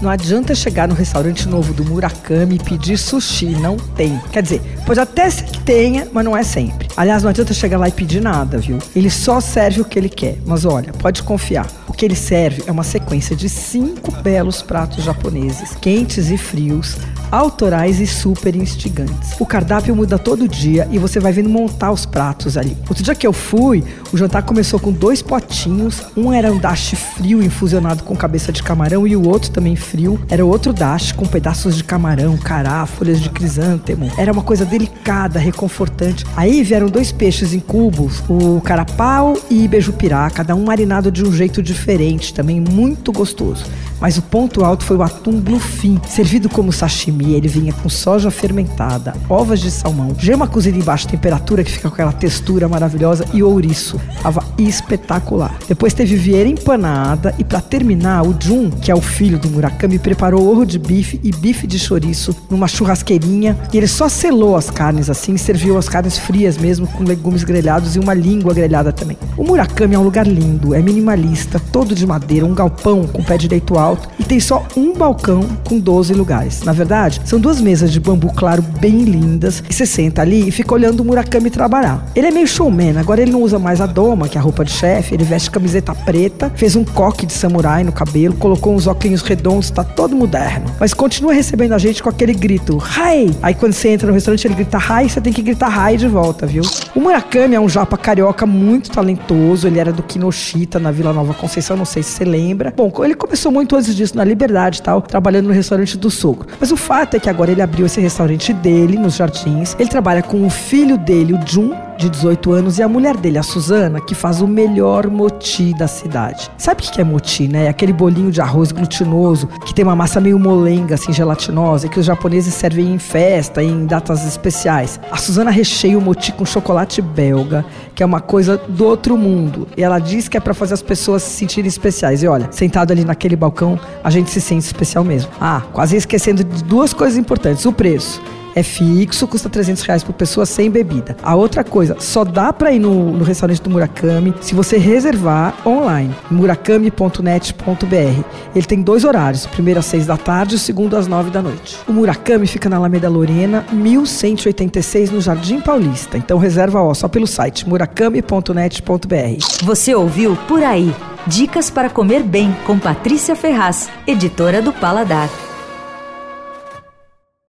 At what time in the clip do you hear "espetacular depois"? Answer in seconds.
54.58-55.94